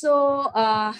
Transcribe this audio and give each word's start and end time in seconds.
So, 0.00 0.14
uh, 0.56 0.94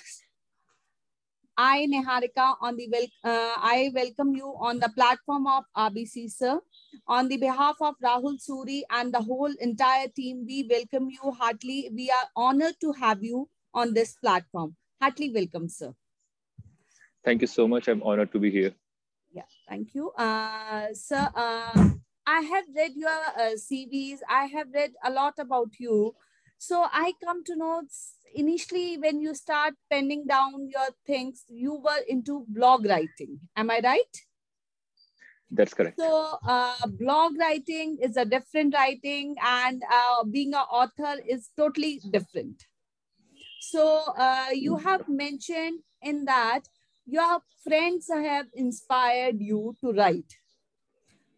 I, 1.56 1.86
Neharika, 1.90 2.56
on 2.60 2.76
the 2.76 2.86
wel- 2.92 3.16
uh, 3.24 3.54
I 3.56 3.90
welcome 3.94 4.34
you 4.34 4.48
on 4.60 4.78
the 4.78 4.90
platform 4.90 5.46
of 5.46 5.64
RBC, 5.74 6.30
sir. 6.30 6.60
On 7.06 7.26
the 7.26 7.38
behalf 7.38 7.76
of 7.80 7.94
Rahul 8.04 8.36
Suri 8.46 8.82
and 8.90 9.14
the 9.14 9.22
whole 9.22 9.54
entire 9.58 10.08
team, 10.08 10.44
we 10.46 10.68
welcome 10.68 11.08
you 11.08 11.32
heartily. 11.32 11.90
We 11.94 12.10
are 12.10 12.28
honored 12.36 12.74
to 12.82 12.92
have 12.92 13.24
you 13.24 13.48
on 13.72 13.94
this 13.94 14.16
platform. 14.16 14.76
Heartily 15.00 15.32
welcome, 15.32 15.70
sir. 15.70 15.94
Thank 17.24 17.40
you 17.40 17.46
so 17.46 17.66
much. 17.66 17.88
I'm 17.88 18.02
honored 18.02 18.32
to 18.32 18.38
be 18.38 18.50
here. 18.50 18.74
Yeah, 19.32 19.48
thank 19.66 19.94
you. 19.94 20.10
Uh, 20.10 20.88
sir, 20.92 21.26
uh, 21.34 21.88
I 22.26 22.40
have 22.42 22.64
read 22.76 22.92
your 22.96 23.20
uh, 23.44 23.56
CVs. 23.56 24.18
I 24.28 24.44
have 24.44 24.68
read 24.74 24.92
a 25.02 25.10
lot 25.10 25.38
about 25.38 25.70
you. 25.78 26.14
So 26.62 26.86
I 26.92 27.14
come 27.24 27.42
to 27.44 27.56
know 27.56 27.82
initially 28.34 28.98
when 28.98 29.18
you 29.18 29.34
start 29.34 29.72
penning 29.90 30.26
down 30.26 30.68
your 30.68 30.88
things, 31.06 31.42
you 31.48 31.76
were 31.76 32.02
into 32.06 32.44
blog 32.48 32.84
writing. 32.84 33.40
Am 33.56 33.70
I 33.70 33.80
right? 33.82 34.16
That's 35.50 35.72
correct. 35.72 35.98
So 35.98 36.36
uh, 36.46 36.86
blog 36.86 37.38
writing 37.38 37.96
is 38.02 38.18
a 38.18 38.26
different 38.26 38.74
writing 38.74 39.36
and 39.42 39.82
uh, 39.90 40.24
being 40.24 40.52
an 40.52 40.66
author 40.70 41.22
is 41.26 41.48
totally 41.56 42.02
different. 42.10 42.62
So 43.62 44.02
uh, 44.18 44.48
you 44.52 44.76
have 44.76 45.08
mentioned 45.08 45.80
in 46.02 46.26
that 46.26 46.68
your 47.06 47.40
friends 47.64 48.10
have 48.12 48.48
inspired 48.52 49.40
you 49.40 49.74
to 49.80 49.92
write. 49.92 50.30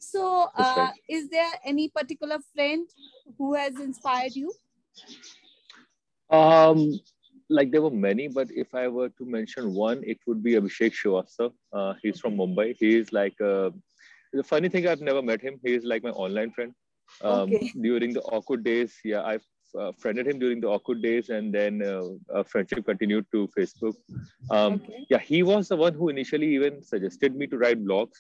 So 0.01 0.49
uh, 0.59 0.75
right. 0.77 0.93
is 1.09 1.29
there 1.31 1.53
any 1.65 1.91
particular 1.91 2.39
friend 2.53 2.89
who 3.39 3.55
has 3.55 3.79
inspired 3.79 4.35
you? 4.35 4.53
Um, 6.31 6.93
like 7.51 7.71
there 7.71 7.83
were 7.83 7.91
many, 7.91 8.29
but 8.29 8.49
if 8.51 8.75
I 8.75 8.89
were 8.89 9.11
to 9.11 9.25
mention 9.27 9.75
one, 9.75 10.03
it 10.05 10.19
would 10.27 10.43
be 10.43 10.53
Abhishek 10.55 10.95
Srivastava. 10.95 11.53
Uh, 11.73 11.95
he's 12.03 12.19
from 12.19 12.37
Mumbai. 12.37 12.75
He 12.79 12.97
is 12.97 13.13
like 13.13 13.39
uh, 13.41 13.71
the 14.33 14.43
funny 14.43 14.69
thing. 14.69 14.87
I've 14.87 15.03
never 15.03 15.23
met 15.23 15.43
him. 15.43 15.61
He 15.65 15.75
is 15.75 15.85
like 15.85 16.03
my 16.03 16.11
online 16.11 16.53
friend. 16.53 16.73
Um, 17.23 17.51
Okay. 17.53 17.73
During 17.81 18.15
the 18.15 18.23
Orkut 18.23 18.65
days, 18.65 18.95
yeah, 19.05 19.23
I've 19.23 19.45
uh, 19.79 19.93
friended 19.99 20.27
him 20.27 20.39
during 20.39 20.61
the 20.61 20.69
Orkut 20.69 21.03
days, 21.03 21.29
and 21.29 21.53
then 21.53 21.83
uh, 21.83 22.03
our 22.35 22.45
friendship 22.45 22.87
continued 22.87 23.27
to 23.33 23.49
Facebook. 23.57 23.95
Um, 24.51 24.75
Okay. 24.75 25.07
yeah, 25.11 25.19
he 25.19 25.43
was 25.43 25.69
the 25.69 25.77
one 25.77 25.93
who 25.93 26.09
initially 26.09 26.55
even 26.55 26.83
suggested 26.83 27.37
me 27.37 27.47
to 27.49 27.59
write 27.59 27.85
blogs. 27.85 28.19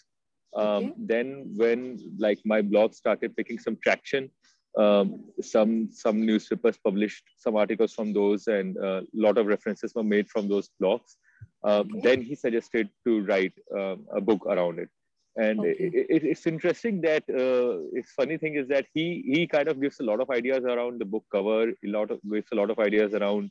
Um, 0.55 0.67
Okay. 0.67 0.92
Then 0.98 1.27
when 1.57 1.98
like 2.19 2.41
my 2.45 2.61
blog 2.61 2.92
started 2.92 3.34
picking 3.36 3.59
some 3.59 3.79
traction, 3.83 4.31
um, 4.78 5.25
some 5.41 5.91
some 5.92 6.25
newspapers 6.25 6.78
published 6.78 7.25
some 7.37 7.56
articles 7.56 7.92
from 7.92 8.12
those, 8.12 8.47
and 8.47 8.77
a 8.77 9.03
lot 9.14 9.39
of 9.39 9.47
references 9.47 9.95
were 9.95 10.03
made 10.05 10.29
from 10.31 10.48
those 10.48 10.70
blogs. 10.83 11.17
Um, 11.64 11.91
Okay. 11.91 12.01
Then 12.05 12.23
he 12.23 12.34
suggested 12.34 12.89
to 13.06 13.23
write 13.25 13.53
um, 13.79 14.06
a 14.17 14.20
book 14.20 14.47
around 14.47 14.79
it, 14.79 14.89
and 15.37 15.61
Okay. 15.61 15.77
it, 15.79 16.06
it, 16.17 16.25
it's 16.25 16.47
interesting 16.47 17.01
that 17.03 17.25
uh, 17.29 17.83
it's 17.92 18.12
funny 18.12 18.39
thing 18.39 18.55
is 18.55 18.69
that 18.69 18.87
he 18.95 19.23
he 19.27 19.47
kind 19.47 19.69
of 19.69 19.81
gives 19.81 20.01
a 20.01 20.05
lot 20.05 20.20
of 20.20 20.31
ideas 20.31 20.64
around 20.64 21.01
the 21.01 21.05
book 21.05 21.25
cover, 21.31 21.69
a 21.70 21.89
lot 21.98 22.11
of 22.11 22.20
gives 22.31 22.51
a 22.53 22.57
lot 22.57 22.70
of 22.70 22.79
ideas 22.79 23.14
around 23.14 23.51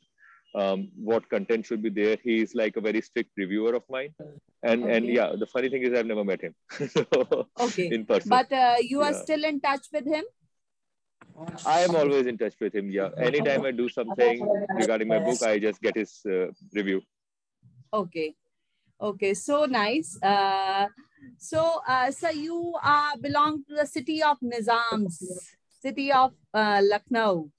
um, 0.54 0.88
what 0.96 1.28
content 1.30 1.64
should 1.66 1.82
be 1.82 1.88
there. 1.90 2.16
He's 2.22 2.54
like 2.54 2.76
a 2.76 2.80
very 2.80 3.00
strict 3.00 3.30
reviewer 3.36 3.74
of 3.74 3.84
mine, 3.88 4.12
and 4.62 4.84
and 4.84 5.06
yeah, 5.06 5.32
the 5.38 5.46
funny 5.46 5.68
thing 5.70 5.82
is 5.82 5.92
I've 5.98 6.06
never 6.06 6.24
met 6.24 6.40
him 6.42 6.54
so, 6.88 7.46
Okay. 7.60 7.88
in 7.88 8.04
person. 8.06 8.28
But 8.28 8.52
uh, 8.52 8.76
you 8.80 9.00
are 9.02 9.12
Yeah. 9.12 9.22
still 9.26 9.44
in 9.44 9.60
touch 9.60 9.86
with 9.92 10.06
him? 10.06 10.24
I 11.66 11.80
am 11.80 11.94
always 11.94 12.26
in 12.26 12.38
touch 12.38 12.54
with 12.60 12.74
him. 12.74 12.90
Yeah, 12.90 13.10
anytime 13.18 13.64
I 13.64 13.70
do 13.70 13.88
something 13.88 14.48
regarding 14.74 15.08
my 15.08 15.18
book, 15.18 15.42
I 15.42 15.58
just 15.58 15.80
get 15.80 15.96
his 15.96 16.20
uh, 16.26 16.46
review. 16.72 17.02
Okay. 17.92 18.34
Okay. 19.00 19.34
So 19.34 19.64
nice. 19.64 20.18
Uh, 20.22 20.86
so, 21.38 21.80
uh, 21.86 22.10
so 22.10 22.30
you 22.30 22.74
uh, 22.82 23.16
belong 23.20 23.64
to 23.68 23.74
the 23.74 23.86
city 23.86 24.22
of 24.22 24.38
Nizams, 24.40 25.22
city 25.80 26.12
of 26.12 26.32
uh, 26.54 26.80
Lucknow. 26.82 27.50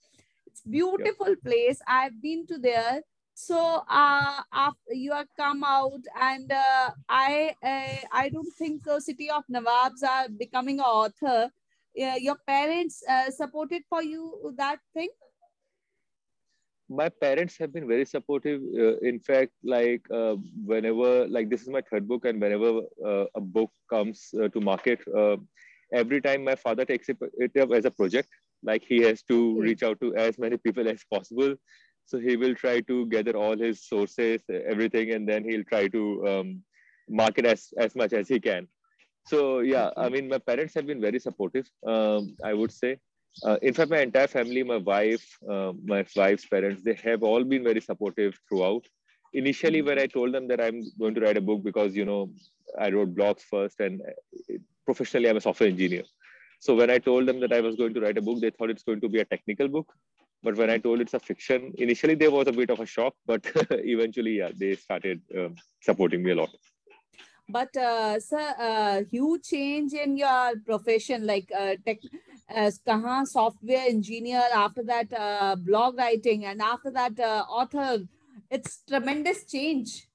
It's 0.47 0.61
beautiful 0.61 1.35
place. 1.43 1.81
I've 1.87 2.21
been 2.21 2.45
to 2.47 2.57
there. 2.57 3.01
So, 3.35 3.83
uh, 3.89 4.41
after 4.53 4.93
you 4.93 5.11
have 5.11 5.27
come 5.35 5.63
out, 5.63 6.01
and 6.21 6.51
uh, 6.51 6.91
I, 7.09 7.55
uh, 7.63 8.07
I 8.11 8.29
don't 8.29 8.53
think 8.53 8.85
so. 8.85 8.99
City 8.99 9.29
of 9.31 9.43
Nawabs 9.51 10.03
are 10.07 10.29
becoming 10.29 10.79
an 10.79 10.85
author. 10.85 11.49
Yeah, 11.95 12.15
your 12.15 12.37
parents 12.47 13.03
uh, 13.07 13.29
supported 13.29 13.83
for 13.89 14.01
you 14.01 14.53
that 14.57 14.79
thing. 14.93 15.09
my 16.89 17.09
parents 17.09 17.57
have 17.57 17.73
been 17.73 17.87
very 17.87 18.05
supportive 18.05 18.61
uh, 18.77 18.97
in 19.09 19.19
fact 19.19 19.51
like 19.63 20.01
uh, 20.11 20.35
whenever 20.65 21.27
like 21.27 21.49
this 21.49 21.61
is 21.61 21.69
my 21.69 21.81
third 21.89 22.07
book 22.07 22.25
and 22.25 22.41
whenever 22.41 22.81
uh, 23.05 23.25
a 23.35 23.41
book 23.41 23.71
comes 23.89 24.33
uh, 24.41 24.47
to 24.49 24.59
market 24.59 24.99
uh, 25.17 25.37
every 25.93 26.19
time 26.21 26.43
my 26.43 26.55
father 26.55 26.85
takes 26.85 27.09
it, 27.09 27.17
it 27.37 27.55
up 27.57 27.71
as 27.71 27.85
a 27.85 27.91
project 27.91 28.29
like 28.63 28.83
he 28.83 29.01
has 29.01 29.21
to 29.23 29.59
reach 29.59 29.83
out 29.83 29.99
to 30.01 30.15
as 30.15 30.39
many 30.39 30.57
people 30.57 30.87
as 30.87 31.03
possible. 31.11 31.53
So 32.05 32.19
he 32.19 32.35
will 32.35 32.55
try 32.55 32.81
to 32.81 33.05
gather 33.07 33.35
all 33.37 33.57
his 33.57 33.85
sources 33.87 34.41
everything 34.49 35.11
and 35.11 35.27
then 35.27 35.43
he'll 35.43 35.63
try 35.65 35.87
to 35.89 36.27
um, 36.27 36.63
market 37.09 37.45
as 37.45 37.73
as 37.77 37.95
much 37.95 38.13
as 38.13 38.27
he 38.27 38.39
can 38.39 38.67
so 39.25 39.59
yeah 39.59 39.89
i 39.97 40.09
mean 40.09 40.27
my 40.27 40.37
parents 40.37 40.73
have 40.73 40.85
been 40.85 41.01
very 41.01 41.19
supportive 41.19 41.67
um, 41.87 42.35
i 42.43 42.53
would 42.53 42.71
say 42.71 42.97
uh, 43.41 43.57
in 43.61 43.73
fact, 43.73 43.89
my 43.89 43.99
entire 43.99 44.27
family, 44.27 44.61
my 44.63 44.77
wife, 44.77 45.37
uh, 45.49 45.73
my 45.83 46.05
wife's 46.15 46.45
parents, 46.45 46.83
they 46.83 46.93
have 47.03 47.23
all 47.23 47.43
been 47.43 47.63
very 47.63 47.81
supportive 47.81 48.37
throughout. 48.47 48.85
Initially, 49.33 49.81
when 49.81 49.97
I 49.97 50.05
told 50.05 50.33
them 50.33 50.47
that 50.49 50.61
I'm 50.61 50.83
going 50.99 51.15
to 51.15 51.21
write 51.21 51.37
a 51.37 51.41
book 51.41 51.63
because, 51.63 51.95
you 51.95 52.05
know, 52.05 52.31
I 52.79 52.91
wrote 52.91 53.15
blogs 53.15 53.41
first 53.41 53.79
and 53.79 54.01
uh, 54.01 54.57
professionally 54.85 55.29
I'm 55.29 55.37
a 55.37 55.41
software 55.41 55.69
engineer. 55.69 56.03
So 56.59 56.75
when 56.75 56.91
I 56.91 56.99
told 56.99 57.25
them 57.25 57.39
that 57.39 57.51
I 57.51 57.61
was 57.61 57.75
going 57.75 57.93
to 57.95 58.01
write 58.01 58.17
a 58.17 58.21
book, 58.21 58.39
they 58.39 58.51
thought 58.51 58.69
it's 58.69 58.83
going 58.83 59.01
to 59.01 59.09
be 59.09 59.19
a 59.19 59.25
technical 59.25 59.67
book. 59.67 59.91
But 60.43 60.55
when 60.55 60.69
I 60.69 60.77
told 60.77 61.01
it's 61.01 61.13
a 61.13 61.19
fiction, 61.19 61.73
initially 61.77 62.15
there 62.15 62.31
was 62.31 62.47
a 62.47 62.51
bit 62.51 62.69
of 62.69 62.79
a 62.79 62.85
shock, 62.85 63.15
but 63.25 63.49
eventually, 63.71 64.37
yeah, 64.37 64.51
they 64.55 64.75
started 64.75 65.21
um, 65.37 65.55
supporting 65.81 66.21
me 66.21 66.31
a 66.31 66.35
lot. 66.35 66.49
But 67.49 67.75
uh, 67.77 68.19
sir, 68.19 68.53
uh, 68.57 69.03
huge 69.09 69.43
change 69.43 69.93
in 69.93 70.17
your 70.17 70.53
profession, 70.65 71.25
like 71.25 71.51
uh, 71.57 71.75
tech, 71.85 71.99
uh, 72.53 72.71
kahan 72.87 73.25
software 73.25 73.85
engineer. 73.87 74.43
After 74.53 74.83
that, 74.83 75.13
uh, 75.13 75.55
blog 75.57 75.97
writing, 75.97 76.45
and 76.45 76.61
after 76.61 76.91
that, 76.91 77.19
uh, 77.19 77.45
author. 77.49 78.07
It's 78.49 78.83
tremendous 78.87 79.45
change. 79.45 80.07